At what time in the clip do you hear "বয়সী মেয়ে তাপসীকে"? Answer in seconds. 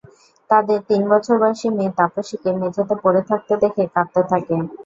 1.41-2.49